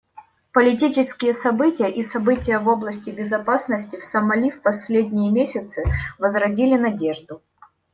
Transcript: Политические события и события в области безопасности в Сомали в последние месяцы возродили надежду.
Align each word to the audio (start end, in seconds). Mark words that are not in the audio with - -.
Политические 0.51 1.31
события 1.31 1.87
и 1.87 2.01
события 2.01 2.57
в 2.57 2.67
области 2.67 3.11
безопасности 3.11 3.99
в 3.99 4.03
Сомали 4.03 4.49
в 4.49 4.63
последние 4.63 5.29
месяцы 5.31 5.83
возродили 6.17 6.75
надежду. 6.75 7.43